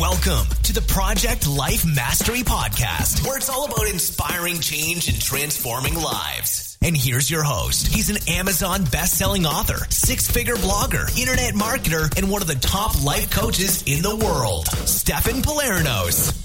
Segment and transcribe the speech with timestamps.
[0.00, 5.94] Welcome to the Project Life Mastery Podcast, where it's all about inspiring change and transforming
[5.94, 6.76] lives.
[6.82, 7.86] And here's your host.
[7.86, 13.30] He's an Amazon best-selling author, six-figure blogger, internet marketer, and one of the top life
[13.30, 16.42] coaches in the world, Stefan Palernos.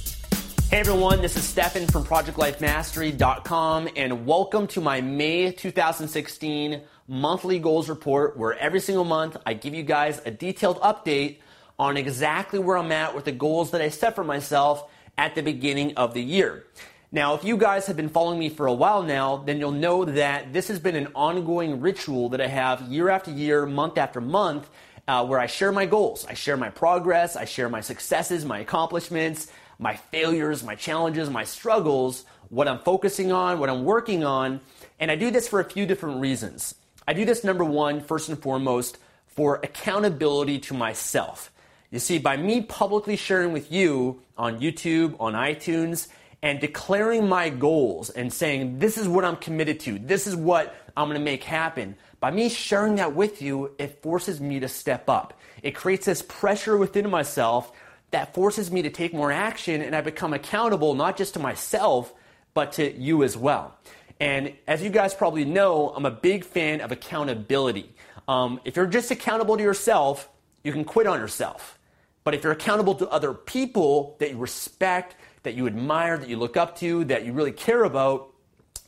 [0.70, 7.90] Hey everyone, this is Stefan from ProjectLifeMastery.com and welcome to my May 2016 monthly goals
[7.90, 11.40] report where every single month I give you guys a detailed update
[11.82, 14.88] on exactly where I'm at with the goals that I set for myself
[15.18, 16.68] at the beginning of the year.
[17.12, 20.06] Now, if you guys have been following me for a while now, then you'll know
[20.06, 24.22] that this has been an ongoing ritual that I have year after year, month after
[24.22, 24.70] month,
[25.08, 26.24] uh, where I share my goals.
[26.30, 31.46] I share my progress, I share my successes, my accomplishments, my failures, my challenges, my
[31.46, 34.62] struggles, what I'm focusing on, what I'm working on.
[35.00, 36.76] And I do this for a few different reasons.
[37.08, 41.52] I do this, number one, first and foremost, for accountability to myself.
[41.92, 46.08] You see, by me publicly sharing with you on YouTube, on iTunes,
[46.42, 50.74] and declaring my goals and saying, this is what I'm committed to, this is what
[50.96, 55.10] I'm gonna make happen, by me sharing that with you, it forces me to step
[55.10, 55.38] up.
[55.64, 57.72] It creates this pressure within myself
[58.12, 62.14] that forces me to take more action and I become accountable not just to myself,
[62.54, 63.76] but to you as well.
[64.20, 67.94] And as you guys probably know, I'm a big fan of accountability.
[68.28, 70.30] Um, if you're just accountable to yourself,
[70.64, 71.78] you can quit on yourself.
[72.24, 76.38] But if you're accountable to other people that you respect, that you admire, that you
[76.38, 78.32] look up to, that you really care about,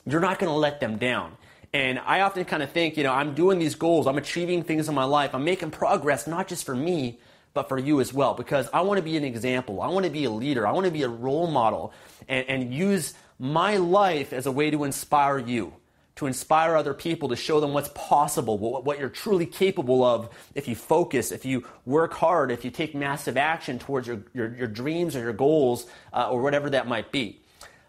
[0.05, 1.35] you're not going to let them down.
[1.73, 4.87] And I often kind of think, you know, I'm doing these goals, I'm achieving things
[4.87, 7.19] in my life, I'm making progress, not just for me,
[7.55, 9.81] but for you as well, because I want to be an example.
[9.81, 10.65] I want to be a leader.
[10.65, 11.93] I want to be a role model
[12.27, 15.73] and, and use my life as a way to inspire you
[16.15, 20.29] to inspire other people, to show them what's possible, what, what, you're truly capable of
[20.53, 24.53] if you focus, if you work hard, if you take massive action towards your, your,
[24.55, 27.39] your dreams or your goals uh, or whatever that might be.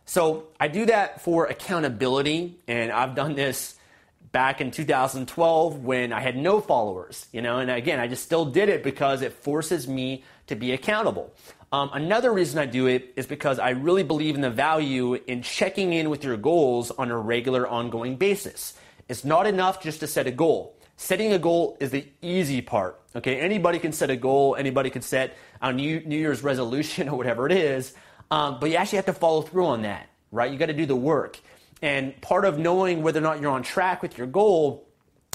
[0.06, 3.74] So I do that for accountability, and I've done this
[4.32, 8.44] back in 2012 when I had no followers, you know, and again, I just still
[8.44, 11.32] did it because it forces me to be accountable.
[11.72, 15.42] Um, another reason I do it is because I really believe in the value in
[15.42, 18.74] checking in with your goals on a regular, ongoing basis.
[19.08, 20.76] It's not enough just to set a goal.
[20.96, 23.00] Setting a goal is the easy part.
[23.16, 24.54] Okay, anybody can set a goal.
[24.56, 27.94] Anybody can set a New, New Year's resolution or whatever it is.
[28.30, 30.50] Um, but you actually have to follow through on that, right?
[30.50, 31.41] You got to do the work.
[31.84, 34.89] And part of knowing whether or not you're on track with your goal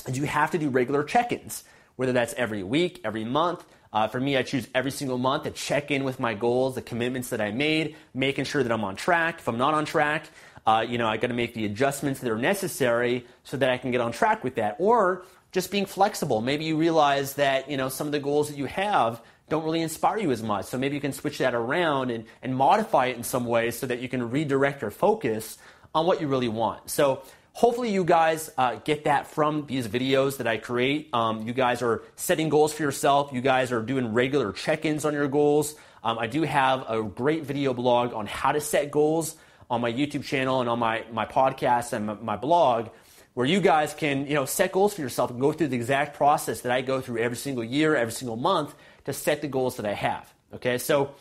[0.08, 1.64] is you have to do regular check-ins,
[1.96, 5.52] whether that's every week, every month, uh, for me, I choose every single month to
[5.52, 8.96] check in with my goals, the commitments that I made, making sure that I'm on
[8.96, 9.40] track.
[9.40, 10.26] If I'm not on track,
[10.66, 13.78] uh, you know, I got to make the adjustments that are necessary so that I
[13.78, 14.76] can get on track with that.
[14.80, 16.42] Or just being flexible.
[16.42, 19.82] Maybe you realize that you know some of the goals that you have don't really
[19.82, 20.66] inspire you as much.
[20.66, 23.88] So maybe you can switch that around and, and modify it in some way so
[23.88, 25.58] that you can redirect your focus
[25.94, 26.90] on what you really want.
[26.90, 31.10] So Hopefully, you guys uh, get that from these videos that I create.
[31.14, 33.32] Um, you guys are setting goals for yourself.
[33.34, 35.76] You guys are doing regular check ins on your goals.
[36.02, 39.36] Um, I do have a great video blog on how to set goals
[39.70, 42.90] on my YouTube channel and on my, my podcast and my, my blog
[43.34, 46.16] where you guys can you know set goals for yourself and go through the exact
[46.16, 48.74] process that I go through every single year, every single month
[49.06, 50.34] to set the goals that I have.
[50.56, 51.12] Okay, so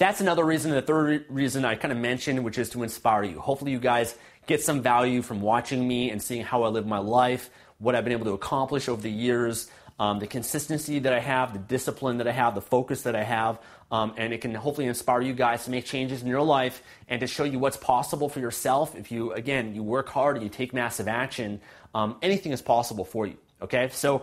[0.00, 0.70] that's another reason.
[0.70, 3.38] The third reason I kind of mentioned, which is to inspire you.
[3.38, 4.16] Hopefully, you guys
[4.46, 8.02] get some value from watching me and seeing how I live my life, what I've
[8.04, 12.16] been able to accomplish over the years, um, the consistency that I have, the discipline
[12.16, 13.58] that I have, the focus that I have,
[13.92, 17.20] um, and it can hopefully inspire you guys to make changes in your life and
[17.20, 18.96] to show you what's possible for yourself.
[18.96, 21.60] If you, again, you work hard and you take massive action,
[21.94, 23.36] um, anything is possible for you.
[23.60, 24.22] Okay, so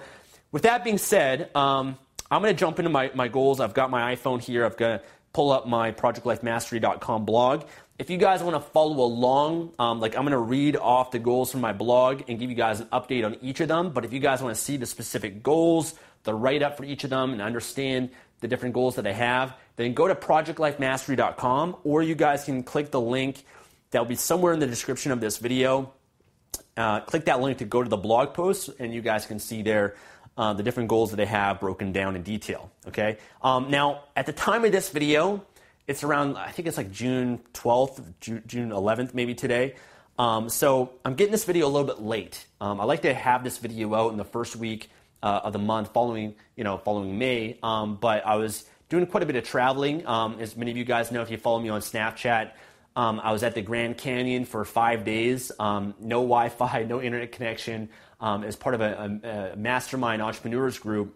[0.52, 2.00] with that being said, um,
[2.32, 3.60] I'm going to jump into my, my goals.
[3.60, 4.66] I've got my iPhone here.
[4.66, 5.04] I've got
[5.38, 7.64] pull up my projectlifemastery.com blog.
[8.00, 11.20] If you guys want to follow along, um, like I'm going to read off the
[11.20, 13.92] goals from my blog and give you guys an update on each of them.
[13.92, 15.94] But if you guys want to see the specific goals,
[16.24, 19.56] the write up for each of them, and understand the different goals that I have,
[19.76, 23.44] then go to projectlifemastery.com or you guys can click the link
[23.92, 25.94] that will be somewhere in the description of this video.
[26.76, 29.62] Uh, click that link to go to the blog post, and you guys can see
[29.62, 29.98] there
[30.38, 32.70] uh, the different goals that they have broken down in detail.
[32.88, 33.18] Okay.
[33.42, 35.44] Um, now, at the time of this video,
[35.88, 39.76] it's around, I think it's like June 12th, June 11th, maybe today.
[40.20, 42.46] Um, so I'm getting this video a little bit late.
[42.60, 44.90] Um, I like to have this video out in the first week
[45.22, 47.58] uh, of the month following, you know, following May.
[47.62, 50.06] Um, but I was doing quite a bit of traveling.
[50.08, 52.52] Um, as many of you guys know, if you follow me on Snapchat,
[52.96, 55.52] um, I was at the Grand Canyon for five days.
[55.60, 57.90] Um, no Wi-Fi, no internet connection.
[58.22, 61.16] As part of a, a, a mastermind entrepreneurs group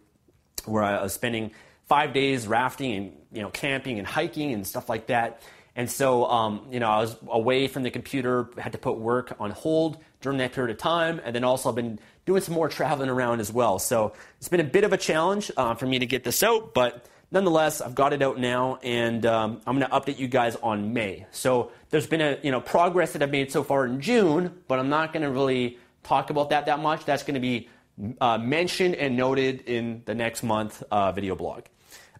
[0.66, 1.52] where I was spending
[1.88, 5.42] five days rafting and you know camping and hiking and stuff like that.
[5.76, 9.34] And so, um, you know, I was away from the computer, had to put work
[9.40, 12.68] on hold during that period of time, and then also I've been doing some more
[12.68, 13.80] traveling around as well.
[13.80, 16.74] So it's been a bit of a challenge uh, for me to get this out,
[16.74, 20.58] but nonetheless, I've got it out now, and um, I'm going to update you guys
[20.58, 21.26] on May.
[21.32, 24.78] So there's been a you know progress that I've made so far in June, but
[24.78, 27.06] I'm not going to really talk about that that much.
[27.06, 27.70] That's going to be
[28.20, 31.64] uh, mentioned and noted in the next month uh, video blog.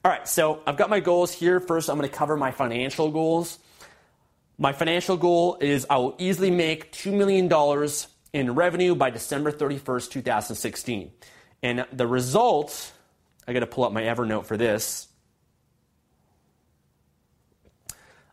[0.04, 1.60] All right, so I've got my goals here.
[1.60, 3.60] First, I'm going to cover my financial goals.
[4.58, 7.50] My financial goal is I will easily make $2 million
[8.34, 11.12] in revenue by December 31st, 2016.
[11.64, 12.92] And the result,
[13.48, 15.08] I got to pull up my Evernote for this.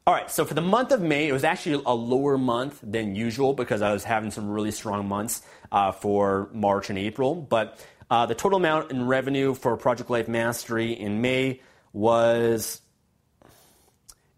[0.09, 3.15] All right, so for the month of May, it was actually a lower month than
[3.15, 7.35] usual because I was having some really strong months uh, for March and April.
[7.35, 7.79] But
[8.11, 11.61] uh, the total amount in revenue for Project Life Mastery in May
[11.93, 12.81] was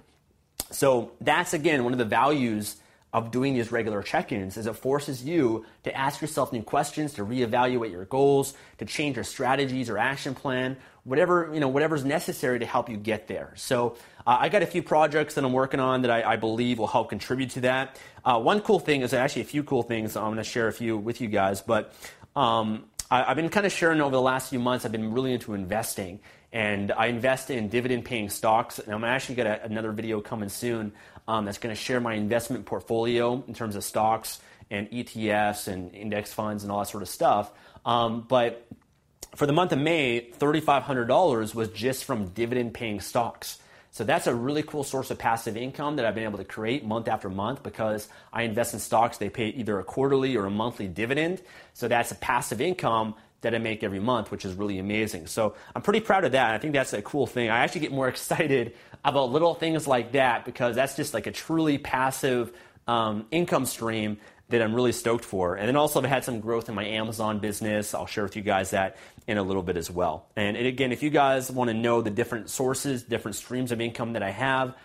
[0.72, 2.78] So that's again one of the values
[3.12, 7.26] of doing these regular check-ins is it forces you to ask yourself new questions, to
[7.26, 12.60] reevaluate your goals, to change your strategies or action plan, whatever you know, whatever's necessary
[12.60, 13.52] to help you get there.
[13.56, 13.98] So
[14.28, 16.88] uh, I got a few projects that I'm working on that I, I believe will
[16.88, 18.00] help contribute to that.
[18.24, 20.16] Uh, one cool thing is actually a few cool things.
[20.16, 21.94] I'm going to share a few with you guys, but
[22.36, 24.86] um, I, I've been kind of sharing over the last few months.
[24.86, 26.20] I've been really into investing
[26.52, 28.80] and I invest in dividend paying stocks.
[28.80, 30.94] And I'm actually got another video coming soon
[31.28, 34.40] um, that's going to share my investment portfolio in terms of stocks
[34.72, 37.52] and ETFs and index funds and all that sort of stuff.
[37.86, 38.68] Um, but
[39.36, 43.60] for the month of May, $3,500 was just from dividend paying stocks.
[43.92, 46.86] So that's a really cool source of passive income that I've been able to create
[46.86, 49.18] month after month because I invest in stocks.
[49.18, 51.42] They pay either a quarterly or a monthly dividend.
[51.74, 55.28] So that's a passive income that I make every month, which is really amazing.
[55.28, 56.54] So I'm pretty proud of that.
[56.54, 57.50] I think that's a cool thing.
[57.50, 61.32] I actually get more excited about little things like that because that's just like a
[61.32, 62.52] truly passive
[62.88, 64.18] um, income stream
[64.50, 65.56] that I'm really stoked for.
[65.56, 67.94] And then also I've had some growth in my Amazon business.
[67.94, 68.98] I'll share with you guys that
[69.30, 70.26] in a little bit as well.
[70.36, 74.14] And again, if you guys want to know the different sources, different streams of income
[74.14, 74.76] that I have,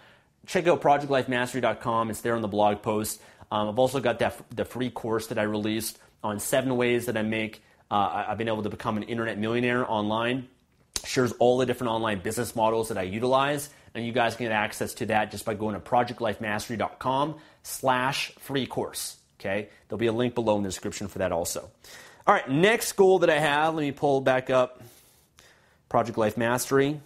[0.46, 2.10] check out projectlifemastery.com.
[2.10, 3.22] It's there on the blog post.
[3.50, 7.16] Um, I've also got that the free course that I released on seven ways that
[7.16, 7.62] I make.
[7.90, 10.46] Uh, I've been able to become an internet millionaire online.
[11.06, 14.52] Shares all the different online business models that I utilize, and you guys can get
[14.52, 19.16] access to that just by going to projectlifemastery.com slash free course.
[19.40, 21.70] Okay, there'll be a link below in the description for that also.
[22.26, 24.80] All right, next goal that I have, let me pull back up
[25.90, 26.98] Project Life Mastery.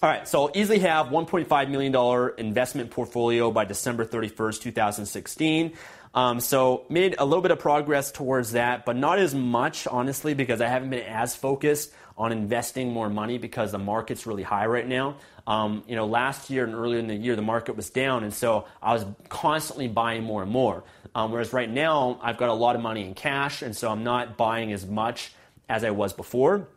[0.00, 5.72] All right, so easily have $1.5 million investment portfolio by December 31st, 2016.
[6.14, 10.34] Um, so made a little bit of progress towards that, but not as much, honestly,
[10.34, 14.66] because I haven't been as focused on investing more money because the market's really high
[14.66, 15.16] right now.
[15.48, 18.32] Um, you know, last year and earlier in the year, the market was down, and
[18.32, 20.84] so I was constantly buying more and more.
[21.14, 24.04] Um, whereas right now, I've got a lot of money in cash, and so I'm
[24.04, 25.32] not buying as much
[25.68, 26.68] as I was before.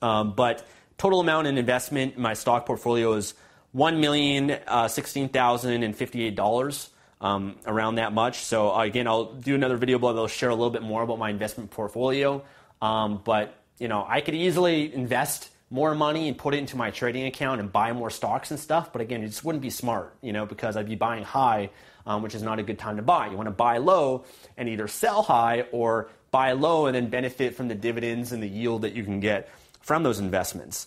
[0.00, 0.66] Um, but
[0.98, 3.34] total amount in investment in my stock portfolio is
[3.72, 6.88] one million uh, sixteen thousand and fifty-eight dollars.
[7.20, 8.38] Um, around that much.
[8.38, 11.20] So uh, again, I'll do another video blog I'll share a little bit more about
[11.20, 12.42] my investment portfolio.
[12.80, 16.90] Um, but you know, I could easily invest more money and put it into my
[16.90, 18.92] trading account and buy more stocks and stuff.
[18.92, 21.70] But again, it just wouldn't be smart, you know, because I'd be buying high,
[22.06, 23.28] um, which is not a good time to buy.
[23.28, 24.24] You want to buy low
[24.56, 28.48] and either sell high or buy low and then benefit from the dividends and the
[28.48, 29.48] yield that you can get
[29.80, 30.86] from those investments.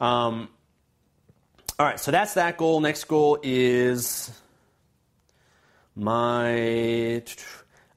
[0.00, 0.48] Um,
[1.78, 2.80] all right, so that's that goal.
[2.80, 4.30] Next goal is
[5.94, 7.22] my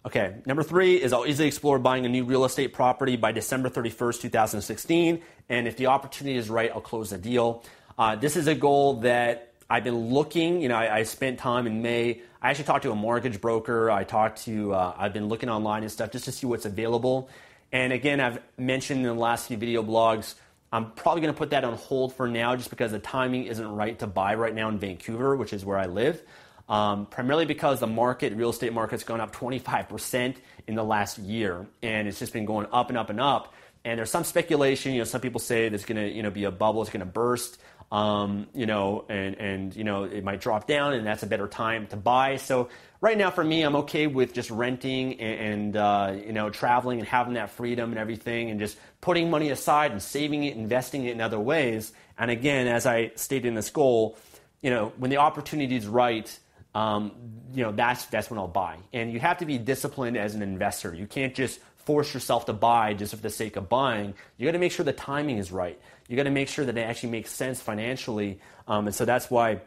[0.03, 3.69] Okay, number three is I'll easily explore buying a new real estate property by December
[3.69, 5.21] 31st, 2016.
[5.48, 7.63] And if the opportunity is right, I'll close the deal.
[8.00, 10.60] Uh, this is a goal that I've been looking.
[10.60, 12.21] You know, I, I, spent time in May.
[12.41, 13.91] I actually talked to a mortgage broker.
[13.91, 17.29] I talked to, uh, I've been looking online and stuff just to see what's available.
[17.71, 20.36] And again, I've mentioned in the last few video blogs,
[20.71, 23.67] I'm probably going to put that on hold for now just because the timing isn't
[23.67, 26.24] right to buy right now in Vancouver, which is where I live
[26.71, 31.67] um, primarily because the market, real estate market's gone up 25% in the last year,
[31.83, 33.53] and it's just been going up and up and up.
[33.83, 36.45] And there's some speculation, you know, some people say there's going to, you know, be
[36.45, 37.60] a bubble, it's going to burst,
[37.91, 41.48] um, you know, and and you know it might drop down, and that's a better
[41.48, 42.38] time to buy.
[42.38, 42.69] So
[43.01, 47.00] right now, for me, I'm okay with just renting and, and uh, you know traveling
[47.00, 51.05] and having that freedom and everything, and just putting money aside and saving it, investing
[51.05, 51.91] it in other ways.
[52.17, 54.17] And again, as I stated in this goal,
[54.62, 56.39] you know, when the opportunity is right
[56.73, 57.11] um,
[57.53, 58.77] you know, that's, that's when I'll buy.
[58.93, 60.93] And you have to be disciplined as an investor.
[60.93, 64.13] You can't just force yourself to buy just for the sake of buying.
[64.37, 65.79] You got to make sure the timing is right.
[66.07, 68.39] You got to make sure that it actually makes sense financially.
[68.67, 69.61] Um, and so that's why,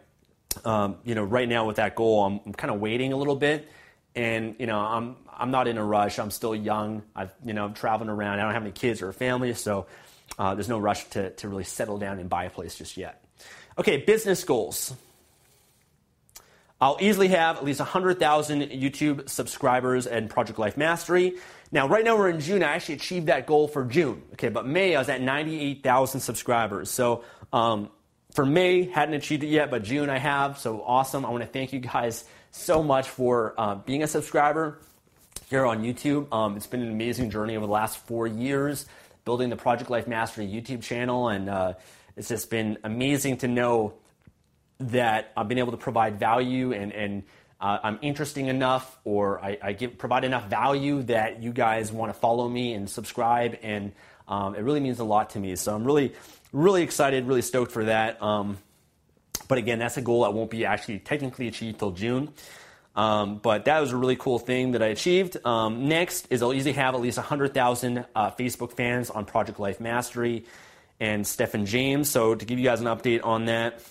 [0.64, 3.36] um, you know, right now with that goal, I'm, I'm kind of waiting a little
[3.36, 3.68] bit.
[4.14, 6.18] And, you know, I'm, I'm not in a rush.
[6.18, 7.02] I'm still young.
[7.16, 8.38] I've, you know, I'm traveling around.
[8.38, 9.52] I don't have any kids or a family.
[9.54, 9.86] So
[10.38, 13.24] uh, there's no rush to, to really settle down and buy a place just yet.
[13.76, 14.94] Okay, business goals.
[16.84, 21.38] I'll easily have at least 100,000 YouTube subscribers and Project Life Mastery.
[21.72, 22.62] Now, right now we're in June.
[22.62, 24.20] I actually achieved that goal for June.
[24.34, 26.90] Okay, but May I was at 98,000 subscribers.
[26.90, 27.24] So
[27.54, 27.88] um,
[28.34, 30.58] for May, hadn't achieved it yet, but June I have.
[30.58, 31.24] So awesome.
[31.24, 34.78] I want to thank you guys so much for uh, being a subscriber
[35.48, 36.30] here on YouTube.
[36.34, 38.84] Um, it's been an amazing journey over the last four years
[39.24, 41.72] building the Project Life Mastery YouTube channel, and uh,
[42.14, 43.94] it's just been amazing to know
[44.78, 47.22] that I've been able to provide value and, and
[47.60, 52.12] uh, I'm interesting enough or I, I, give, provide enough value that you guys want
[52.12, 53.58] to follow me and subscribe.
[53.62, 53.92] And
[54.28, 55.56] um, it really means a lot to me.
[55.56, 56.14] So I'm really,
[56.52, 58.20] really excited, really stoked for that.
[58.22, 58.58] Um,
[59.48, 62.32] but again, that's a goal that won't be actually technically achieved till June.
[62.96, 65.36] Um, but that was a really cool thing that I achieved.
[65.44, 69.80] Um, next is I'll easily have at least 100,000 uh, Facebook fans on Project Life
[69.80, 70.44] Mastery
[71.00, 72.08] and Stefan James.
[72.08, 73.82] So to give you guys an update on that,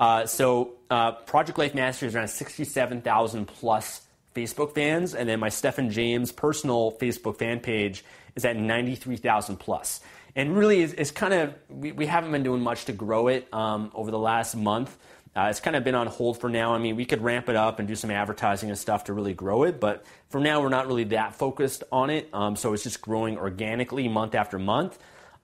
[0.00, 4.00] uh, so uh, Project Life Mastery is around 67,000 plus
[4.34, 8.02] Facebook fans, and then my Stefan James personal Facebook fan page
[8.34, 10.00] is at 93,000 plus.
[10.34, 13.52] And really, it's, it's kind of we, we, haven't been doing much to grow it
[13.52, 14.96] um, over the last month.
[15.36, 16.74] Uh, it's kind of been on hold for now.
[16.74, 19.34] I mean, we could ramp it up and do some advertising and stuff to really
[19.34, 22.28] grow it, but for now, we're not really that focused on it.
[22.32, 24.98] Um, so it's just growing organically month after month.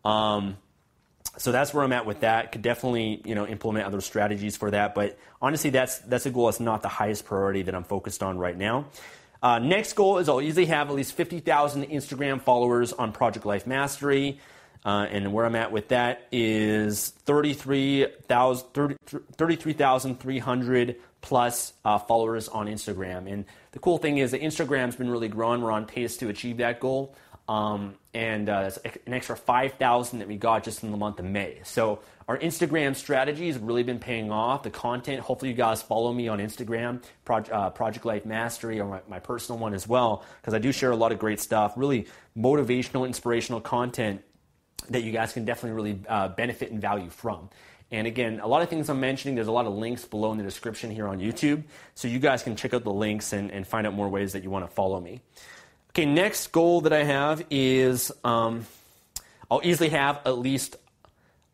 [0.04, 0.56] Um,
[1.38, 2.52] so that's where I'm at with that.
[2.52, 6.46] Could definitely you know implement other strategies for that, but honestly, that's that's a goal
[6.46, 8.86] that's not the highest priority that I'm focused on right now.
[9.42, 13.66] Uh, next goal is I'll easily have at least 50,000 Instagram followers on Project Life
[13.66, 14.40] Mastery.
[14.84, 18.98] Uh, and where I'm at with that is 33,300
[19.36, 23.28] 33, plus uh, followers on Instagram.
[23.30, 25.60] And the cool thing is that Instagram's been really growing.
[25.60, 27.16] We're on pace to achieve that goal.
[27.48, 28.70] Um, and uh,
[29.06, 31.60] an extra 5,000 that we got just in the month of May.
[31.62, 34.64] So our Instagram strategy has really been paying off.
[34.64, 38.88] The content, hopefully you guys follow me on Instagram, Project, uh, Project Life Mastery, or
[38.88, 41.74] my, my personal one as well, because I do share a lot of great stuff,
[41.76, 44.22] really motivational, inspirational content
[44.90, 47.48] that you guys can definitely really uh, benefit and value from.
[47.92, 50.38] And again, a lot of things I'm mentioning, there's a lot of links below in
[50.38, 51.62] the description here on YouTube.
[51.94, 54.42] So you guys can check out the links and, and find out more ways that
[54.42, 55.20] you want to follow me.
[55.96, 58.66] Okay, next goal that I have is um,
[59.50, 60.76] I'll easily have at least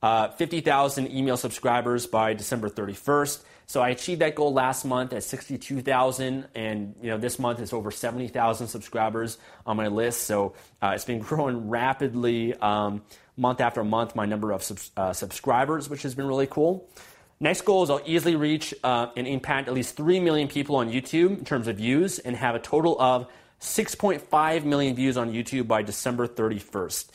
[0.03, 3.41] uh, 50,000 email subscribers by December 31st.
[3.67, 7.73] So I achieved that goal last month at 62,000, and you know this month it's
[7.73, 10.23] over 70,000 subscribers on my list.
[10.23, 13.03] So uh, it's been growing rapidly um,
[13.37, 14.17] month after month.
[14.17, 16.91] My number of sub- uh, subscribers, which has been really cool.
[17.39, 20.91] Next goal is I'll easily reach uh, and impact at least 3 million people on
[20.91, 23.29] YouTube in terms of views, and have a total of
[23.62, 27.09] 6.5 million views on YouTube by December 31st.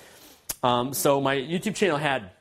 [0.64, 2.32] Um, so my YouTube channel had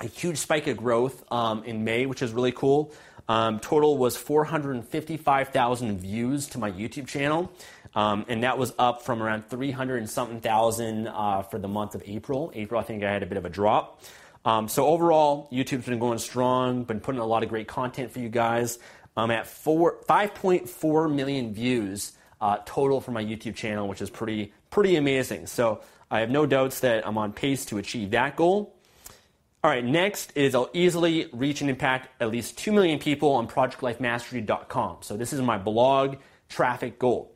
[0.00, 2.92] a huge spike of growth um, in May, which is really cool.
[3.28, 7.50] Um, total was 455,000 views to my YouTube channel,
[7.94, 11.94] um, and that was up from around 300 and something thousand uh, for the month
[11.94, 12.50] of April.
[12.54, 14.02] April, I think I had a bit of a drop.
[14.44, 18.18] Um, so overall, YouTube's been going strong, been putting a lot of great content for
[18.18, 18.80] you guys.
[19.16, 22.12] I'm at four, 5.4 million views
[22.44, 25.46] uh, total for my YouTube channel, which is pretty pretty amazing.
[25.46, 28.76] So I have no doubts that I'm on pace to achieve that goal.
[29.62, 33.48] All right, next is I'll easily reach and impact at least 2 million people on
[33.48, 34.98] projectlifemastery.com.
[35.00, 36.16] So this is my blog
[36.50, 37.32] traffic goal.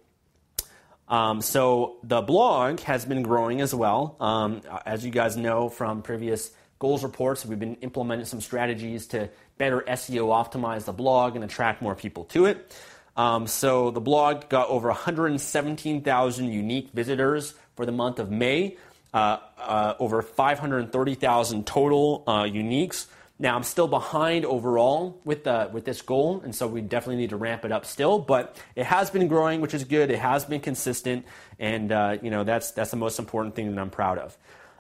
[1.09, 4.15] Um, so the blog has been growing as well.
[4.21, 9.31] Um, as you guys know from previous goals reports, we've been implementing some strategies to
[9.57, 12.77] better SEO optimize the blog and attract more people to it.
[13.19, 18.77] Um, so the blog got over 117,000 unique visitors for the month of May,
[19.13, 23.07] uh, uh, over 530,000 total uh, uniques.
[23.41, 27.31] Now I'm still behind overall with the, with this goal, and so we definitely need
[27.31, 28.21] to ramp it up still.
[28.21, 30.13] But it has been growing, which is good.
[30.13, 31.27] It has been consistent,
[31.59, 34.37] and uh, you know that's that's the most important thing that I'm proud of.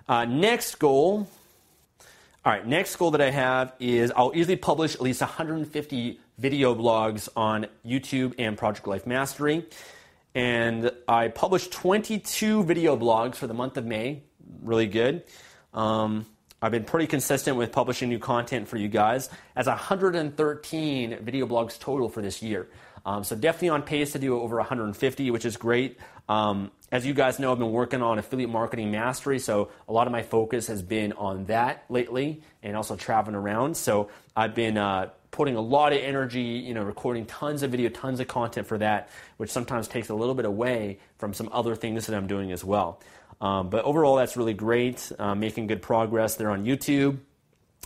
[0.08, 1.28] Uh, next goal.
[2.44, 6.74] All right, next goal that I have is I'll easily publish at least 150 video
[6.74, 9.66] blogs on YouTube and Project Life Mastery.
[10.34, 14.22] And I published 22 video blogs for the month of May.
[14.62, 15.24] Really good.
[15.74, 16.26] Um,
[16.60, 21.78] I've been pretty consistent with publishing new content for you guys, as 113 video blogs
[21.78, 22.68] total for this year.
[23.06, 25.98] Um, so definitely on pace to do over 150, which is great.
[26.28, 30.06] Um, as you guys know, I've been working on affiliate marketing mastery, so a lot
[30.06, 33.76] of my focus has been on that lately, and also traveling around.
[33.76, 37.88] So I've been uh, putting a lot of energy, you know, recording tons of video,
[37.88, 41.76] tons of content for that, which sometimes takes a little bit away from some other
[41.76, 42.98] things that I'm doing as well.
[43.40, 45.12] Um, but overall, that's really great.
[45.16, 47.18] Uh, making good progress there on YouTube.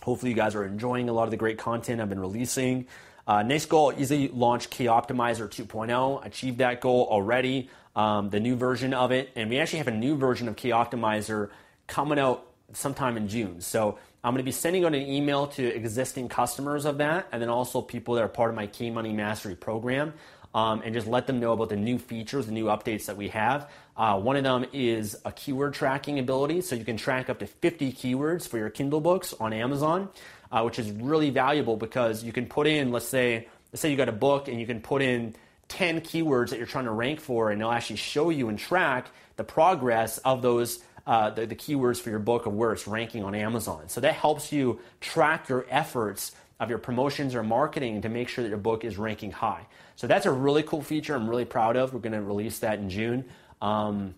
[0.02, 2.86] Hopefully, you guys are enjoying a lot of the great content I've been releasing.
[3.26, 6.24] Uh, next goal, easily launch K Optimizer 2.0.
[6.24, 7.68] Achieved that goal already.
[7.94, 10.70] Um, the new version of it, and we actually have a new version of K
[10.70, 11.50] Optimizer
[11.86, 13.60] coming out sometime in June.
[13.60, 17.42] So I'm going to be sending out an email to existing customers of that, and
[17.42, 20.14] then also people that are part of my K Money Mastery program,
[20.54, 23.30] um, and just let them know about the new features, the new updates that we
[23.30, 23.68] have.
[23.96, 27.48] Uh, one of them is a keyword tracking ability, so you can track up to
[27.48, 30.08] 50 keywords for your Kindle books on Amazon,
[30.52, 33.96] uh, which is really valuable because you can put in, let's say, let's say you
[33.96, 35.34] got a book and you can put in
[35.66, 39.10] 10 keywords that you're trying to rank for, and it'll actually show you and track
[39.34, 43.24] the progress of those uh, the, the keywords for your book of where it's ranking
[43.24, 43.88] on Amazon.
[43.88, 48.44] So that helps you track your efforts of your promotions or marketing to make sure
[48.44, 49.66] that your book is ranking high.
[49.96, 51.92] So that's a really cool feature I'm really proud of.
[51.92, 53.24] We're going to release that in June.
[53.60, 54.14] Um,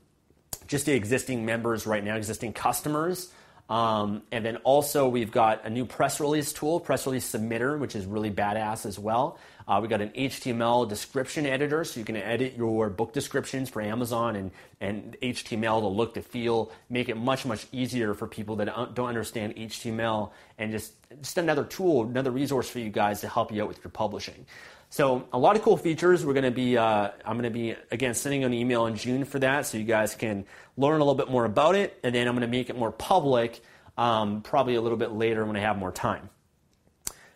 [0.67, 3.33] just the existing members right now, existing customers.
[3.69, 7.97] Um, and then also we've got a new press release tool, press release submitter, which
[7.97, 9.39] is really badass as well.
[9.67, 13.81] Uh, we got an HTML description editor, so you can edit your book descriptions for
[13.81, 14.51] Amazon and,
[14.81, 19.09] and HTML to look to feel, make it much, much easier for people that don't
[19.09, 23.63] understand HTML and just, just another tool, another resource for you guys to help you
[23.63, 24.45] out with your publishing.
[24.91, 26.25] So a lot of cool features.
[26.25, 29.25] We're going to be, uh, I'm going to be again sending an email in June
[29.25, 30.45] for that, so you guys can
[30.77, 32.93] learn a little bit more about it, and then I'm going to make it more
[32.93, 33.61] public
[33.97, 36.29] um, probably a little bit later when I have more time.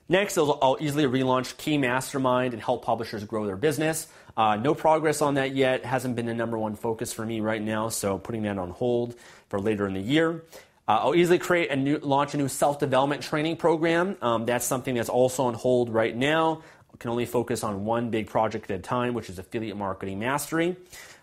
[0.08, 4.08] Next, I'll, I'll easily relaunch K Mastermind and help publishers grow their business.
[4.36, 5.84] Uh, no progress on that yet.
[5.84, 9.16] Hasn't been the number one focus for me right now, so putting that on hold
[9.48, 10.44] for later in the year.
[10.86, 14.16] Uh, I'll easily create a new, launch a new self-development training program.
[14.22, 16.62] Um, that's something that's also on hold right now.
[16.94, 20.18] I can only focus on one big project at a time, which is affiliate marketing
[20.18, 20.76] mastery.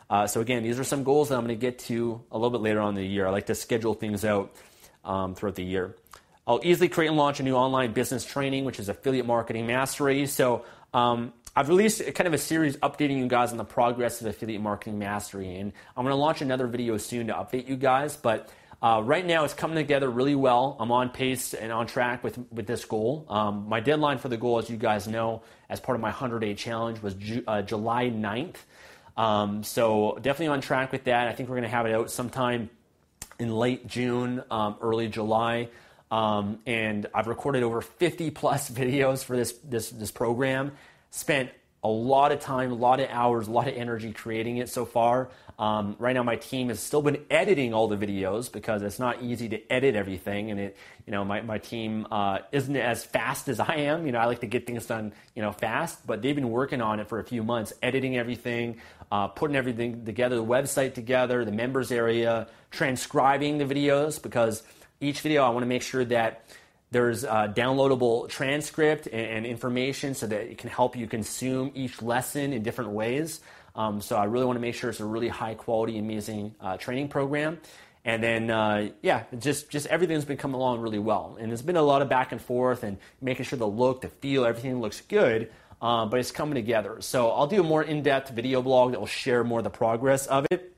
[0.07, 2.51] Uh, so again, these are some goals that I'm going to get to a little
[2.51, 3.25] bit later on in the year.
[3.25, 4.53] I like to schedule things out
[5.03, 5.95] um, throughout the year.
[6.47, 10.27] I'll easily create and launch a new online business training, which is affiliate marketing mastery.
[10.27, 14.27] So um, I've released kind of a series updating you guys on the progress of
[14.27, 18.15] affiliate marketing mastery, and I'm going to launch another video soon to update you guys.
[18.15, 18.49] But
[18.81, 20.77] uh, right now, it's coming together really well.
[20.79, 23.25] I'm on pace and on track with with this goal.
[23.29, 26.39] Um, my deadline for the goal, as you guys know, as part of my 100
[26.39, 28.57] day challenge, was Ju- uh, July 9th.
[29.17, 31.27] Um, so definitely on track with that.
[31.27, 32.69] I think we're going to have it out sometime
[33.39, 35.69] in late June, um, early July.
[36.11, 40.71] Um, and I've recorded over 50 plus videos for this, this, this program.
[41.11, 41.49] Spent
[41.85, 44.85] a lot of time, a lot of hours, a lot of energy creating it so
[44.85, 45.29] far.
[45.59, 49.21] Um, right now, my team has still been editing all the videos because it's not
[49.21, 53.47] easy to edit everything, and it, you know, my, my team uh, isn't as fast
[53.49, 54.07] as I am.
[54.07, 56.81] You know, I like to get things done, you know, fast, but they've been working
[56.81, 58.77] on it for a few months, editing everything,
[59.11, 64.63] uh, putting everything together, the website together, the members area, transcribing the videos because
[64.99, 66.45] each video, I want to make sure that
[66.91, 72.53] there's a downloadable transcript and, information so that it can help you consume each lesson
[72.53, 73.41] in different ways.
[73.75, 76.77] Um, so I really want to make sure it's a really high quality, amazing uh,
[76.77, 77.59] training program.
[78.05, 81.37] And then, uh, yeah, just just everything's been coming along really well.
[81.39, 84.09] And there's been a lot of back and forth and making sure the look, the
[84.09, 85.51] feel, everything looks good.
[85.81, 87.01] Uh, but it's coming together.
[87.01, 90.25] So I'll do a more in-depth video blog that will share more of the progress
[90.27, 90.74] of it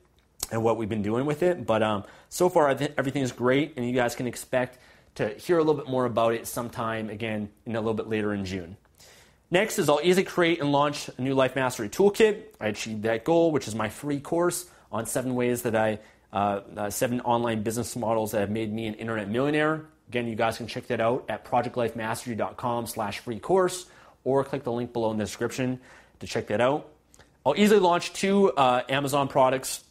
[0.50, 1.66] and what we've been doing with it.
[1.66, 4.78] But um, so far, everything is great, and you guys can expect
[5.16, 8.32] to hear a little bit more about it sometime again in a little bit later
[8.32, 8.76] in June.
[9.50, 12.42] Next is I'll easily create and launch a new life mastery toolkit.
[12.60, 16.00] I achieved that goal, which is my free course on seven ways that I,
[16.32, 19.86] uh, uh, seven online business models that have made me an internet millionaire.
[20.08, 23.86] Again, you guys can check that out at projectlifemastery.com slash free course
[24.24, 25.80] or click the link below in the description
[26.20, 26.88] to check that out.
[27.44, 29.82] I'll easily launch two uh, Amazon products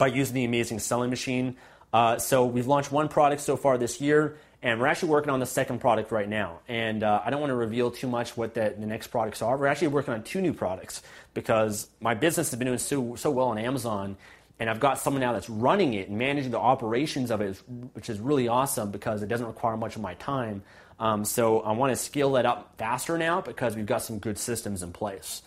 [0.00, 1.56] by using the amazing selling machine.
[1.92, 5.40] Uh, so we've launched one product so far this year, and we're actually working on
[5.40, 6.60] the second product right now.
[6.68, 9.58] And uh, I don't want to reveal too much what the, the next products are.
[9.58, 11.02] We're actually working on two new products
[11.34, 14.16] because my business has been doing so, so well on Amazon,
[14.58, 17.60] and I've got someone now that's running it and managing the operations of it,
[17.92, 20.62] which is really awesome because it doesn't require much of my time.
[20.98, 24.38] Um, so I want to scale that up faster now because we've got some good
[24.38, 25.42] systems in place.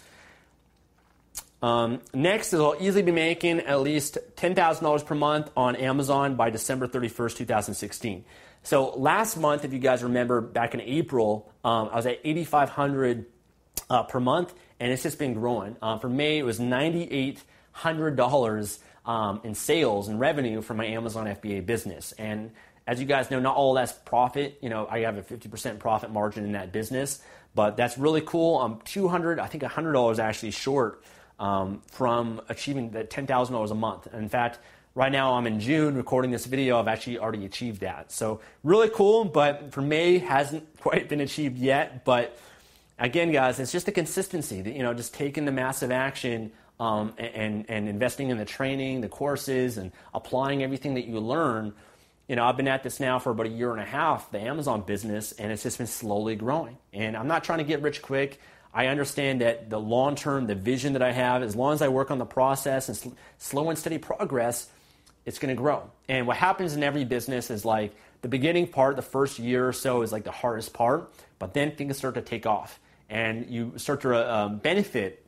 [1.62, 6.50] Um, next is I'll easily be making at least $10,000 per month on Amazon by
[6.50, 8.26] December 31st, 2016.
[8.64, 13.26] So last month, if you guys remember, back in April, um, I was at 8,500
[13.90, 15.78] uh, per month, and it's just been growing.
[15.82, 21.66] Uh, for May, it was $9,800 um, in sales and revenue for my Amazon FBA
[21.66, 22.12] business.
[22.14, 22.52] And
[22.88, 24.58] as you guys know, not all that's profit.
[24.62, 27.22] You know, I have a 50% profit margin in that business,
[27.56, 28.60] but that's really cool.
[28.60, 31.04] I'm 200, I think $100 actually short
[31.40, 34.08] um, from achieving that $10,000 a month.
[34.14, 34.60] In fact,
[34.96, 36.80] right now I'm in June recording this video.
[36.80, 38.12] I've actually already achieved that.
[38.12, 42.06] So really cool, but for May hasn't quite been achieved yet.
[42.06, 42.38] But
[43.00, 44.62] again, guys, it's just the consistency.
[44.62, 49.02] That, you know, just taking the massive action um, and and investing in the training,
[49.02, 51.74] the courses, and applying everything that you learn.
[52.28, 54.40] You know, I've been at this now for about a year and a half, the
[54.40, 56.78] Amazon business, and it's just been slowly growing.
[56.94, 58.40] And I'm not trying to get rich quick.
[58.74, 61.90] I understand that the long term, the vision that I have, as long as I
[61.90, 64.68] work on the process and sl- slow and steady progress,
[65.26, 65.90] it's going to grow.
[66.10, 69.74] And what happens in every business is like the beginning part, the first year or
[69.74, 73.74] so is like the hardest part, but then things start to take off and you
[73.78, 75.24] start to um, benefit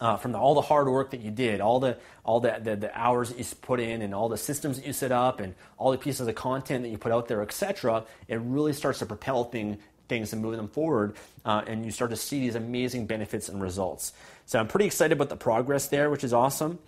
[0.00, 2.76] uh, from the, all the hard work that you did, all the all the, the,
[2.76, 5.90] the, hours you put in, and all the systems that you set up, and all
[5.90, 8.04] the pieces of content that you put out there, etc.
[8.28, 9.78] It really starts to propel thing,
[10.10, 11.14] things and move them forward,
[11.46, 14.12] uh, and you start to see these amazing benefits and results.
[14.44, 16.78] So I'm pretty excited about the progress there, which is awesome.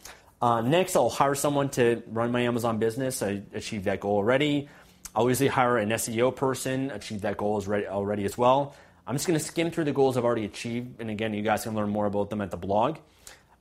[0.42, 3.22] Uh, next, I'll hire someone to run my Amazon business.
[3.22, 4.68] I achieved that goal already.
[5.14, 8.74] I'll usually hire an SEO person, achieve that goal already as well.
[9.06, 11.62] I'm just going to skim through the goals I've already achieved, and again, you guys
[11.62, 12.98] can learn more about them at the blog.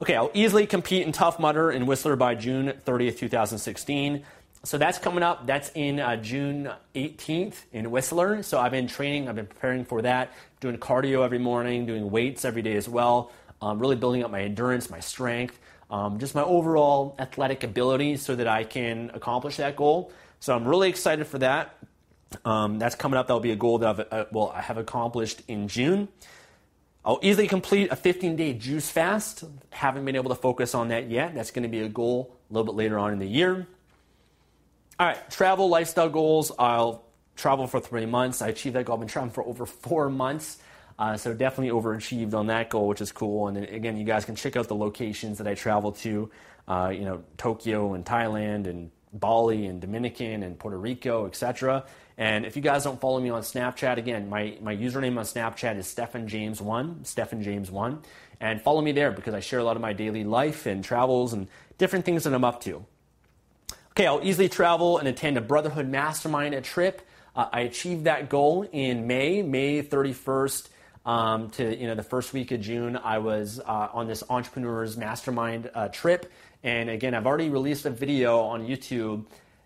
[0.02, 4.24] Okay, I'll easily compete in Tough Mudder and Whistler by June 30th, 2016
[4.64, 5.48] so that's coming up.
[5.48, 8.44] That's in uh, June 18th in Whistler.
[8.44, 12.46] So I've been training, I've been preparing for that, doing cardio every morning, doing weights
[12.46, 15.58] every day as well, um, really building up my endurance, my strength,
[15.90, 20.12] um, just my overall athletic ability so that I can accomplish that goal.
[20.40, 21.78] So I'm really excited for that.
[22.46, 23.28] Um, that's coming up.
[23.28, 26.08] That'll be a goal that I've, uh, well, I have accomplished in June.
[27.04, 29.44] I'll easily complete a 15 day juice fast.
[29.72, 31.34] Haven't been able to focus on that yet.
[31.34, 33.68] That's going to be a goal a little bit later on in the year.
[35.02, 36.52] All right, travel, lifestyle goals.
[36.60, 37.04] I'll
[37.36, 38.40] travel for three months.
[38.44, 38.98] I achieved that goal.
[38.98, 40.60] I've been traveling for over four months.
[41.00, 43.48] Uh, so definitely overachieved on that goal, which is cool.
[43.48, 46.30] And again, you guys can check out the locations that I travel to.
[46.68, 51.84] Uh, you know, Tokyo and Thailand and Bali and Dominican and Puerto Rico, etc.
[52.20, 55.78] And if you guys don't follow me on Snapchat, again, my, my username on Snapchat
[55.78, 58.04] is Stefan James one Stefan James one
[58.40, 61.34] and follow me there because I share a lot of my daily life and travels
[61.34, 61.48] and
[61.80, 62.86] different things that I'm up to.
[63.92, 67.02] Okay, I'll easily travel and attend a Brotherhood Mastermind a trip.
[67.36, 70.70] Uh, I achieved that goal in May, May 31st
[71.06, 72.96] um, to you know the first week of June.
[72.96, 76.32] I was uh, on this Entrepreneurs Mastermind uh, trip,
[76.64, 79.26] and again, I've already released a video on YouTube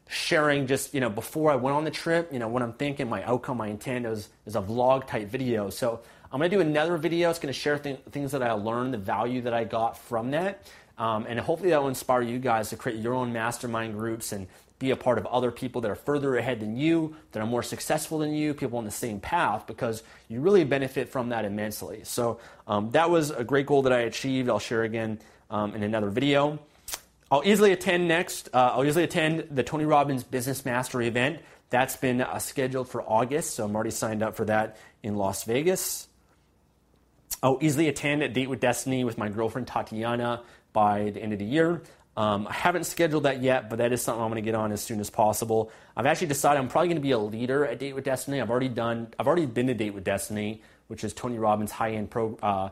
[0.09, 3.07] sharing just you know before I went on the trip, you know what I'm thinking,
[3.07, 5.69] my outcome, my intent is, is a vlog type video.
[5.69, 7.29] So I'm to do another video.
[7.29, 10.67] It's to share th- things that I learned, the value that I got from that,
[10.97, 14.47] um, and hopefully that will inspire you guys to create your own mastermind groups and
[14.77, 17.63] be a part of other people that are further ahead than you, that are more
[17.63, 22.01] successful than you, people on the same path, because you really benefit from that immensely.
[22.03, 24.49] So um, that was a great goal that I achieved.
[24.49, 26.59] I'll share again um, in another video.
[27.31, 28.49] I'll easily attend next.
[28.53, 31.39] Uh, I'll easily attend the Tony Robbins Business Mastery event.
[31.69, 35.43] That's been uh, scheduled for August, so I'm already signed up for that in Las
[35.45, 36.07] Vegas.
[37.41, 40.43] I'll easily attend a Date with Destiny with my girlfriend Tatiana
[40.75, 41.81] by the end of the year.
[42.17, 44.71] Um, I haven't scheduled that yet, but that is something I'm going to get on
[44.71, 45.71] as soon as possible.
[45.97, 48.39] I've actually decided I'm probably going to be a leader at Date with Destiny.
[48.39, 49.07] I've already done.
[49.17, 52.69] I've already been to Date with Destiny, which is Tony Robbins' high-end pro, uh,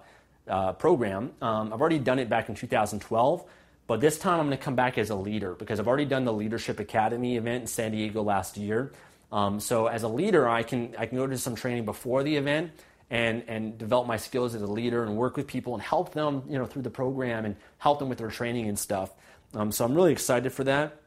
[0.47, 1.31] uh, program.
[1.41, 3.43] Um, I've already done it back in 2012.
[3.85, 6.23] But this time I'm going to come back as a leader because I've already done
[6.23, 8.93] the Leadership Academy event in San Diego last year.
[9.31, 12.37] Um, so as a leader, I can I can go to some training before the
[12.37, 12.71] event
[13.13, 16.41] and and develop my skills as a leader and work with people and help them
[16.49, 19.11] you know through the program and help them with their training and stuff.
[19.53, 20.99] Um, so I'm really excited for that.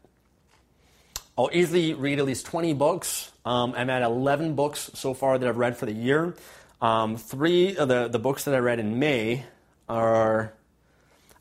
[1.37, 3.31] I'll easily read at least 20 books.
[3.45, 6.35] Um, I'm at 11 books so far that I've read for the year.
[6.81, 9.45] Um, three of the, the books that I read in May
[9.89, 10.55] are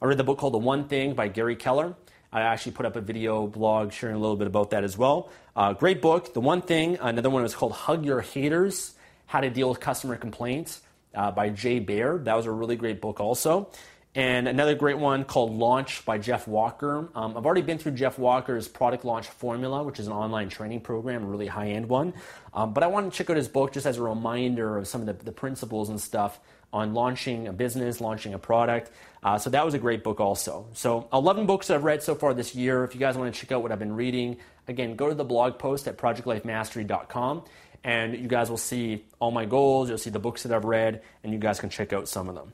[0.01, 1.95] I read the book called The One Thing by Gary Keller.
[2.33, 5.29] I actually put up a video blog sharing a little bit about that as well.
[5.55, 6.33] Uh, great book.
[6.33, 8.94] The One Thing, another one was called Hug Your Haters
[9.27, 10.81] How to Deal with Customer Complaints
[11.13, 12.17] uh, by Jay Baer.
[12.17, 13.69] That was a really great book also.
[14.15, 17.09] And another great one called Launch by Jeff Walker.
[17.15, 20.81] Um, I've already been through Jeff Walker's product launch formula, which is an online training
[20.81, 22.13] program, a really high end one.
[22.53, 25.01] Um, but I want to check out his book just as a reminder of some
[25.01, 26.39] of the, the principles and stuff
[26.71, 28.89] on launching a business, launching a product.
[29.21, 30.65] Uh, so that was a great book also.
[30.71, 32.85] So 11 books I've read so far this year.
[32.85, 34.37] If you guys want to check out what I've been reading,
[34.69, 37.43] again, go to the blog post at projectlifemastery.com
[37.85, 39.89] and you guys will see all my goals.
[39.89, 42.33] You'll see the books that I've read and you guys can check out some of
[42.33, 42.51] them.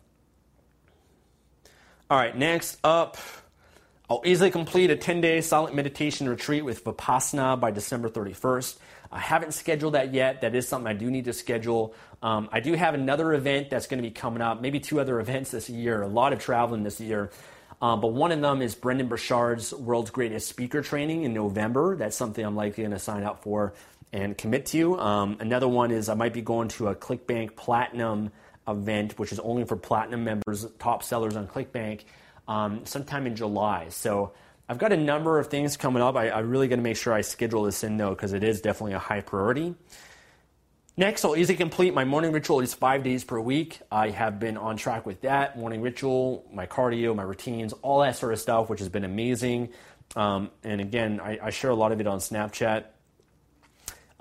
[2.10, 3.18] All right, next up,
[4.10, 8.78] I'll easily complete a 10 day silent meditation retreat with Vipassana by December 31st.
[9.10, 10.42] I haven't scheduled that yet.
[10.42, 11.96] That is something I do need to schedule.
[12.22, 15.22] Um, I do have another event that's going to be coming up, maybe two other
[15.22, 17.32] events this year, a lot of traveling this year.
[17.82, 21.96] Um, but one of them is Brendon Burchard's World's Greatest Speaker Training in November.
[21.96, 23.74] That's something I'm likely going to sign up for
[24.14, 24.78] and commit to.
[24.78, 25.00] You.
[25.00, 28.32] Um, another one is I might be going to a ClickBank Platinum
[28.68, 32.02] event, which is only for Platinum members, top sellers on ClickBank,
[32.48, 33.88] um, sometime in July.
[33.90, 34.34] So
[34.68, 36.16] I've got a number of things coming up.
[36.16, 38.62] I, I really got to make sure I schedule this in though, because it is
[38.62, 39.76] definitely a high priority.
[40.98, 43.80] Next, I'll easily complete my morning ritual is five days per week.
[43.90, 48.18] I have been on track with that morning ritual, my cardio, my routines, all that
[48.18, 49.70] sort of stuff, which has been amazing.
[50.16, 52.84] Um, and again, I, I, share a lot of it on Snapchat.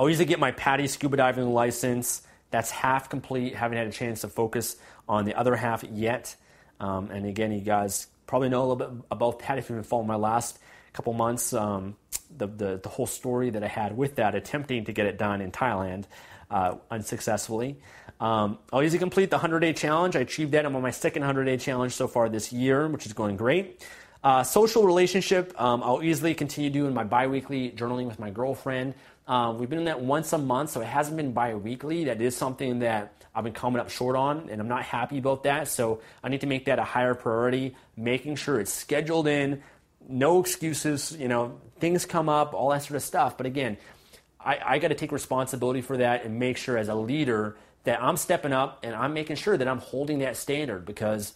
[0.00, 2.22] I'll usually get my PADI scuba diving license.
[2.50, 3.54] That's half complete.
[3.54, 6.36] Haven't had a chance to focus on the other half yet.
[6.80, 9.84] Um, and again, you guys probably know a little bit about that if you've been
[9.84, 10.58] following my last
[10.94, 11.52] couple months.
[11.52, 11.96] Um,
[12.34, 15.42] the, the, the whole story that I had with that, attempting to get it done
[15.42, 16.04] in Thailand
[16.50, 17.76] uh, unsuccessfully.
[18.20, 20.16] Um, I'll easily complete the 100 day challenge.
[20.16, 20.64] I achieved that.
[20.64, 23.84] I'm on my second 100 day challenge so far this year, which is going great.
[24.22, 28.94] Uh, social relationship, um, I'll easily continue doing my bi weekly journaling with my girlfriend.
[29.30, 32.06] Um, we've been doing that once a month, so it hasn't been bi weekly.
[32.06, 35.44] That is something that I've been coming up short on, and I'm not happy about
[35.44, 35.68] that.
[35.68, 39.62] So I need to make that a higher priority, making sure it's scheduled in,
[40.08, 41.16] no excuses.
[41.16, 43.36] You know, things come up, all that sort of stuff.
[43.36, 43.78] But again,
[44.44, 48.02] I, I got to take responsibility for that and make sure as a leader that
[48.02, 51.34] I'm stepping up and I'm making sure that I'm holding that standard because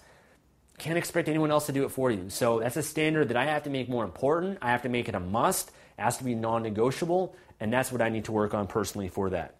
[0.79, 2.29] can't expect anyone else to do it for you.
[2.29, 4.59] So that's a standard that I have to make more important.
[4.61, 8.03] I have to make it a must, has to be non negotiable, and that's what
[8.03, 9.55] I need to work on personally for that.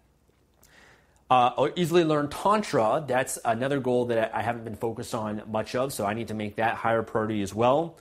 [1.29, 3.03] Uh, easily learn Tantra.
[3.07, 6.35] That's another goal that I haven't been focused on much of, so I need to
[6.35, 7.97] make that higher priority as well.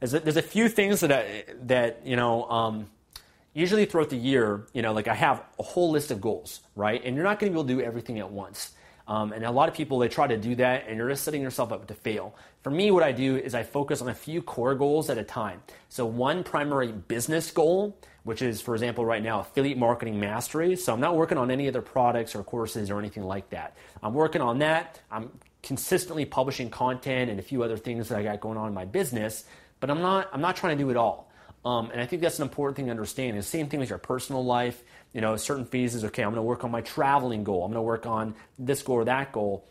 [0.00, 2.48] There's a, there's a few things that I, that you know.
[2.50, 2.86] Um,
[3.58, 7.02] usually throughout the year, you know, like I have a whole list of goals, right?
[7.04, 8.72] And you're not going to be able to do everything at once.
[9.08, 11.42] Um, and a lot of people they try to do that, and you're just setting
[11.42, 12.36] yourself up to fail.
[12.62, 15.24] For me, what I do is I focus on a few core goals at a
[15.24, 15.62] time.
[15.88, 20.76] So one primary business goal which is, for example, right now, affiliate marketing mastery.
[20.76, 23.74] So I'm not working on any other products or courses or anything like that.
[24.02, 25.00] I'm working on that.
[25.10, 25.30] I'm
[25.62, 28.84] consistently publishing content and a few other things that I got going on in my
[28.84, 29.44] business,
[29.80, 31.30] but I'm not, I'm not trying to do it all.
[31.64, 33.38] Um, and I think that's an important thing to understand.
[33.38, 34.82] the same thing with your personal life.
[35.18, 37.64] You know, certain phases, okay, I'm going to work on my traveling goal.
[37.64, 39.64] I'm going to work on this goal or that goal.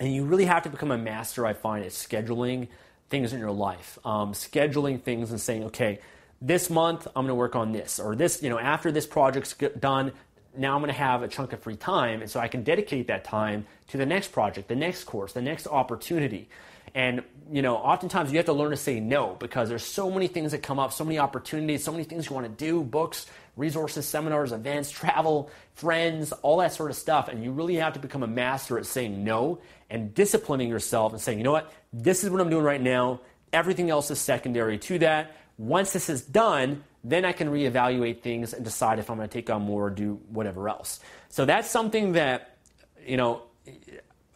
[0.00, 2.66] And you really have to become a master, I find, at scheduling
[3.08, 4.00] things in your life.
[4.04, 6.00] Um, scheduling things and saying, okay,
[6.42, 9.54] this month I'm going to work on this, or this, you know, after this project's
[9.78, 10.10] done,
[10.56, 13.06] now I'm going to have a chunk of free time, and so I can dedicate
[13.08, 16.48] that time to the next project, the next course, the next opportunity.
[16.94, 20.28] And you know, oftentimes you have to learn to say no because there's so many
[20.28, 23.26] things that come up, so many opportunities, so many things you want to do, books,
[23.56, 27.28] resources, seminars, events, travel, friends, all that sort of stuff.
[27.28, 31.20] And you really have to become a master at saying no and disciplining yourself and
[31.20, 33.20] saying, you know what, this is what I'm doing right now.
[33.52, 35.36] Everything else is secondary to that.
[35.58, 39.32] Once this is done, then I can reevaluate things and decide if I'm going to
[39.32, 41.00] take on more or do whatever else.
[41.28, 42.58] So that's something that,
[43.06, 43.42] you know,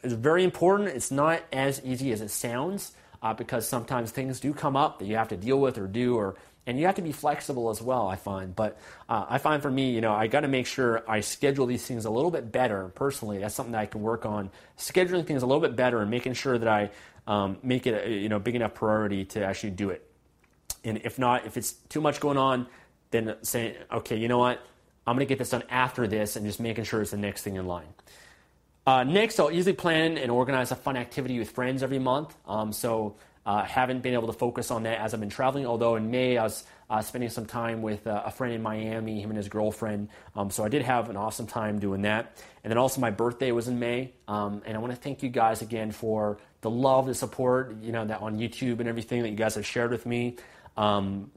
[0.03, 0.91] is very important.
[0.91, 5.07] It's not as easy as it sounds uh, because sometimes things do come up that
[5.07, 7.81] you have to deal with or do or and you have to be flexible as
[7.83, 10.67] well i find but uh, i find for me you know i got to make
[10.67, 14.03] sure i schedule these things a little bit better personally that's something that i can
[14.03, 16.91] work on scheduling things a little bit better and making sure that i
[17.27, 20.11] um, make it a you know big enough priority to actually do it
[20.85, 22.67] and if not, if it's too much going on,
[23.11, 24.65] then saying, okay, you know what?
[25.07, 27.43] I'm going to get this done after this and just making sure it's the next
[27.43, 27.93] thing in line.
[28.87, 32.35] Uh, next, I'll easily plan and organize a fun activity with friends every month.
[32.47, 33.17] Um, so,
[33.47, 35.67] uh, haven't been able to focus on that as I've been traveling.
[35.67, 39.21] Although in May, I was uh, spending some time with uh, a friend in Miami,
[39.21, 40.09] him and his girlfriend.
[40.35, 42.39] Um, so I did have an awesome time doing that.
[42.63, 44.13] And then also my birthday was in May.
[44.29, 47.93] Um, and I want to thank you guys again for the love, the support, you
[47.93, 50.37] know, that on YouTube and everything that you guys have shared with me
[50.77, 51.31] um,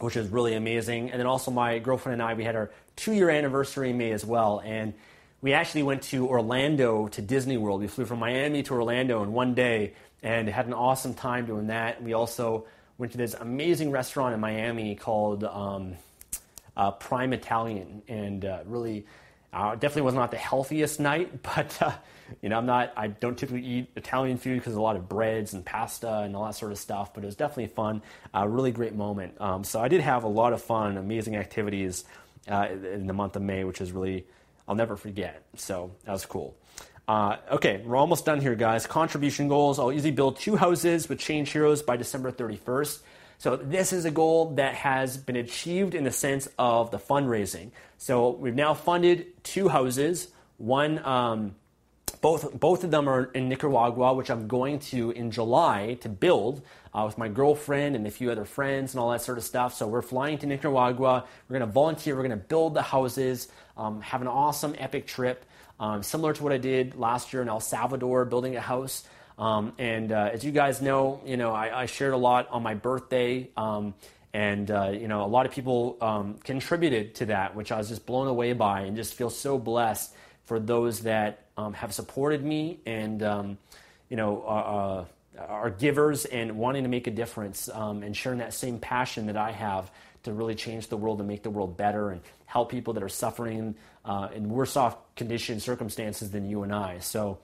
[0.00, 1.10] which is really amazing.
[1.10, 4.12] And then also my girlfriend and I, we had our two year anniversary in May
[4.12, 4.60] as well.
[4.64, 4.94] And
[5.40, 7.80] we actually went to Orlando to Disney World.
[7.80, 11.68] We flew from Miami to Orlando in one day and had an awesome time doing
[11.68, 12.02] that.
[12.02, 15.94] We also went to this amazing restaurant in Miami called um,
[16.76, 19.06] uh, Prime Italian and uh, really
[19.52, 21.92] uh, definitely was not the healthiest night, but uh,
[22.42, 22.92] you know, I'm not.
[22.96, 26.44] I don't typically eat Italian food because a lot of breads and pasta and all
[26.44, 27.14] that sort of stuff.
[27.14, 28.02] But it was definitely fun.
[28.34, 29.40] A uh, really great moment.
[29.40, 32.04] Um, so I did have a lot of fun, amazing activities
[32.50, 34.26] uh, in the month of May, which is really
[34.68, 35.42] I'll never forget.
[35.56, 36.54] So that was cool.
[37.08, 38.86] Uh, okay, we're almost done here, guys.
[38.86, 39.78] Contribution goals.
[39.78, 43.00] I'll easily build two houses with Change Heroes by December 31st.
[43.38, 47.70] So this is a goal that has been achieved in the sense of the fundraising.
[47.96, 50.28] So we've now funded two houses.
[50.56, 51.54] One, um,
[52.20, 56.62] both both of them are in Nicaragua, which I'm going to in July to build
[56.92, 59.74] uh, with my girlfriend and a few other friends and all that sort of stuff.
[59.74, 61.24] So we're flying to Nicaragua.
[61.48, 62.16] We're going to volunteer.
[62.16, 63.48] We're going to build the houses.
[63.76, 65.44] Um, have an awesome, epic trip,
[65.78, 69.04] um, similar to what I did last year in El Salvador, building a house.
[69.38, 72.64] Um, and uh, as you guys know, you know, I, I, shared a lot on
[72.64, 73.48] my birthday.
[73.56, 73.94] Um,
[74.32, 77.88] and uh, you know, a lot of people um, contributed to that, which I was
[77.88, 80.12] just blown away by, and just feel so blessed
[80.44, 83.58] for those that um, have supported me and um,
[84.08, 85.04] you know uh,
[85.46, 89.36] are givers and wanting to make a difference um, and sharing that same passion that
[89.36, 89.90] I have
[90.24, 93.08] to really change the world and make the world better and help people that are
[93.08, 93.74] suffering
[94.04, 96.98] uh, in worse off conditions, circumstances than you and I.
[97.00, 97.38] So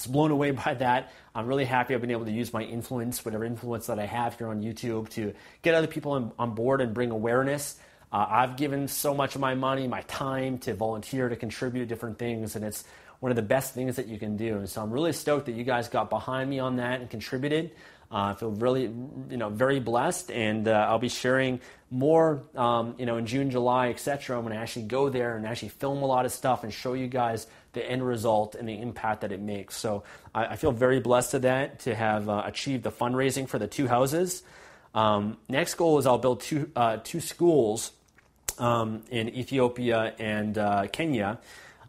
[0.00, 1.12] was blown away by that.
[1.34, 4.36] I'm really happy I've been able to use my influence, whatever influence that I have
[4.38, 7.78] here on YouTube, to get other people on, on board and bring awareness.
[8.12, 11.86] Uh, I've given so much of my money, my time to volunteer, to contribute to
[11.86, 12.84] different things, and it's
[13.20, 14.56] one of the best things that you can do.
[14.56, 17.70] And so I'm really stoked that you guys got behind me on that and contributed.
[18.10, 22.94] Uh, I feel really, you know, very blessed, and uh, I'll be sharing more, um,
[22.98, 24.36] you know, in June, July, etc.
[24.36, 26.94] I'm going to actually go there and actually film a lot of stuff and show
[26.94, 29.76] you guys the end result and the impact that it makes.
[29.76, 30.02] So
[30.34, 33.68] I, I feel very blessed to that to have uh, achieved the fundraising for the
[33.68, 34.42] two houses.
[34.92, 37.92] Um, next goal is I'll build two uh, two schools
[38.58, 41.38] um, in Ethiopia and uh, Kenya.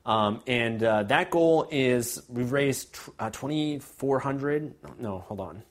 [0.06, 4.74] Um, and uh, that goal is we've raised uh, 2,400.
[5.00, 5.64] No, hold on.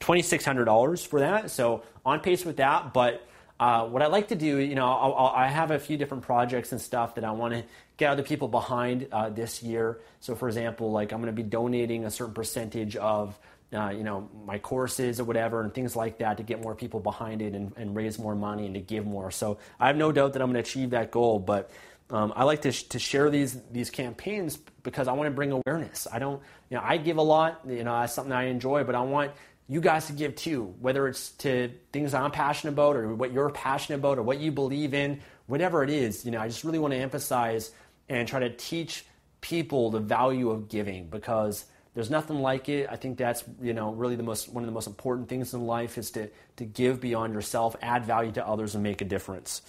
[0.00, 1.50] $2,600 for that.
[1.50, 2.92] So on pace with that.
[2.92, 3.26] But
[3.58, 6.22] uh, what I like to do, you know, I'll, I'll, i have a few different
[6.22, 7.64] projects and stuff that I want to
[7.98, 10.00] get other people behind uh, this year.
[10.20, 13.38] So, for example, like I'm going to be donating a certain percentage of,
[13.74, 17.00] uh, you know, my courses or whatever and things like that to get more people
[17.00, 19.30] behind it and, and raise more money and to give more.
[19.30, 21.38] So, I have no doubt that I'm going to achieve that goal.
[21.38, 21.70] But
[22.08, 25.52] um, I like to, sh- to share these these campaigns because I want to bring
[25.52, 26.08] awareness.
[26.12, 27.60] I don't, you know, I give a lot.
[27.68, 29.32] You know, that's something I enjoy, but I want
[29.70, 33.50] you guys to give too, whether it's to things I'm passionate about or what you're
[33.50, 36.24] passionate about or what you believe in, whatever it is.
[36.24, 37.70] You know, I just really want to emphasize
[38.08, 39.04] and try to teach
[39.40, 42.88] people the value of giving because there's nothing like it.
[42.90, 45.64] I think that's you know really the most one of the most important things in
[45.64, 49.62] life is to to give beyond yourself, add value to others, and make a difference.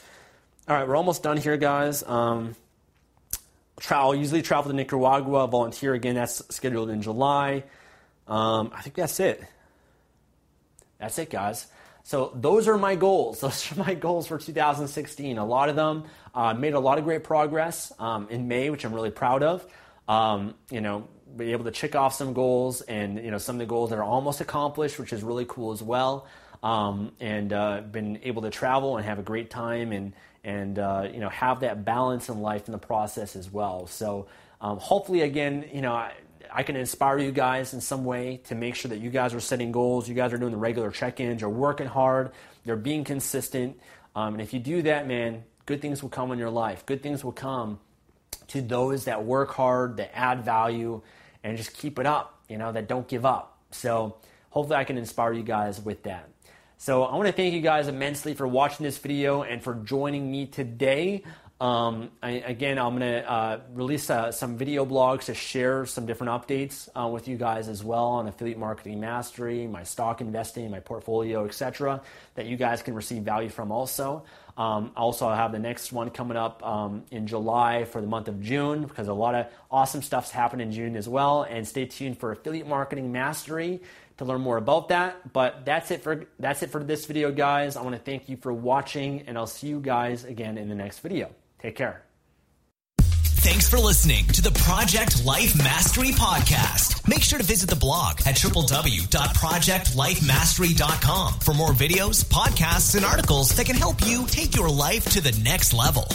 [0.67, 2.01] All right, we're almost done here, guys.
[2.01, 2.55] Um,
[3.91, 6.15] I'll usually travel to Nicaragua, volunteer again.
[6.15, 7.65] That's scheduled in July.
[8.27, 9.43] Um, I think that's it.
[11.01, 11.67] That's it, guys.
[12.03, 13.41] So those are my goals.
[13.41, 15.37] Those are my goals for 2016.
[15.37, 18.85] A lot of them uh, made a lot of great progress um, in May, which
[18.85, 19.65] I'm really proud of.
[20.07, 23.59] Um, you know, be able to check off some goals and you know some of
[23.59, 26.27] the goals that are almost accomplished, which is really cool as well.
[26.63, 31.07] Um, and uh, been able to travel and have a great time and and uh,
[31.11, 33.87] you know have that balance in life in the process as well.
[33.87, 34.27] So
[34.59, 35.93] um, hopefully, again, you know.
[35.93, 36.13] I,
[36.53, 39.39] I can inspire you guys in some way to make sure that you guys are
[39.39, 42.31] setting goals, you guys are doing the regular check ins, you're working hard,
[42.65, 43.79] you're being consistent.
[44.15, 46.85] Um, and if you do that, man, good things will come in your life.
[46.85, 47.79] Good things will come
[48.47, 51.01] to those that work hard, that add value,
[51.43, 53.57] and just keep it up, you know, that don't give up.
[53.71, 54.17] So
[54.49, 56.27] hopefully I can inspire you guys with that.
[56.77, 60.31] So I want to thank you guys immensely for watching this video and for joining
[60.31, 61.23] me today.
[61.61, 66.07] Um, I, again, I'm going to uh, release uh, some video blogs to share some
[66.07, 70.71] different updates uh, with you guys as well on affiliate marketing mastery, my stock investing,
[70.71, 72.01] my portfolio, etc.
[72.33, 74.23] That you guys can receive value from also.
[74.57, 78.27] Um, also, I have the next one coming up um, in July for the month
[78.27, 81.43] of June because a lot of awesome stuff's happening in June as well.
[81.43, 83.81] And stay tuned for affiliate marketing mastery
[84.17, 85.31] to learn more about that.
[85.31, 87.77] But that's it for that's it for this video, guys.
[87.77, 90.75] I want to thank you for watching, and I'll see you guys again in the
[90.75, 91.35] next video.
[91.61, 92.03] Take care.
[93.41, 97.07] Thanks for listening to the Project Life Mastery Podcast.
[97.07, 103.65] Make sure to visit the blog at www.projectlifemastery.com for more videos, podcasts, and articles that
[103.65, 106.07] can help you take your life to the next level.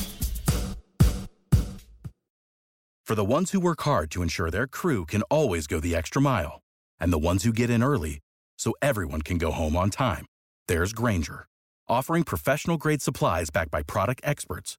[3.05, 6.22] For the ones who work hard to ensure their crew can always go the extra
[6.22, 6.61] mile,
[7.01, 8.20] and the ones who get in early
[8.57, 10.26] so everyone can go home on time,
[10.68, 11.49] there's Grainger,
[11.88, 14.78] offering professional grade supplies backed by product experts